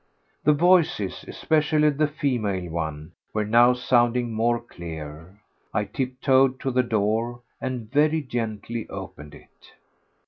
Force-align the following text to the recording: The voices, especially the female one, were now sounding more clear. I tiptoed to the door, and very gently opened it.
The 0.45 0.53
voices, 0.53 1.23
especially 1.27 1.91
the 1.91 2.07
female 2.07 2.71
one, 2.71 3.11
were 3.35 3.45
now 3.45 3.73
sounding 3.73 4.33
more 4.33 4.59
clear. 4.59 5.39
I 5.75 5.85
tiptoed 5.85 6.59
to 6.61 6.71
the 6.71 6.81
door, 6.81 7.41
and 7.61 7.87
very 7.91 8.23
gently 8.23 8.89
opened 8.89 9.35
it. 9.35 9.73